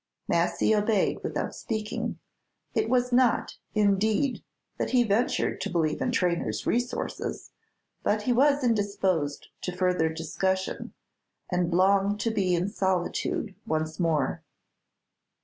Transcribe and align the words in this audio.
Massy 0.27 0.73
obeyed 0.75 1.21
without 1.21 1.53
speaking. 1.53 2.17
It 2.73 2.89
was 2.89 3.11
not, 3.13 3.57
indeed, 3.75 4.43
that 4.79 4.89
he 4.89 5.03
ventured 5.03 5.61
to 5.61 5.69
believe 5.69 6.01
in 6.01 6.11
Traynor's 6.11 6.65
resources, 6.65 7.51
but 8.01 8.23
he 8.23 8.33
was 8.33 8.63
indisposed 8.63 9.49
to 9.61 9.77
further 9.77 10.09
discussion, 10.09 10.93
and 11.51 11.71
longed 11.71 12.19
to 12.21 12.31
be 12.31 12.55
in 12.55 12.67
solitude 12.67 13.53
once 13.67 13.99
more. 13.99 14.41